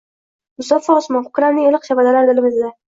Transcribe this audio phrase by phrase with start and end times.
[0.61, 2.77] Musaffo osmon, koʻklamning iliq shabadalari dilimizda